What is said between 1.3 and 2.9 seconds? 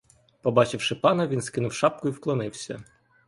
скинув шапку і вклонився.